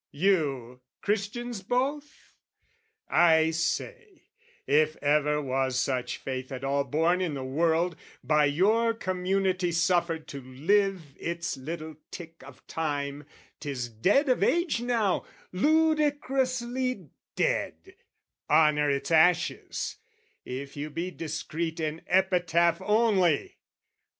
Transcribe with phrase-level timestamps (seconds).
[0.17, 2.33] You, Christians both?
[3.07, 4.31] I say,
[4.65, 10.27] if ever was such faith at all Born in the world, by your community Suffered
[10.29, 13.27] to live its little tick of time,
[13.59, 17.93] 'Tis dead of age now, ludicrously dead;
[18.49, 19.97] Honour its ashes,
[20.43, 23.59] if you be discreet, In epitaph only!